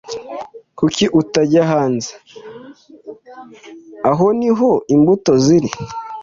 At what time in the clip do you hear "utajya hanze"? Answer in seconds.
1.19-2.11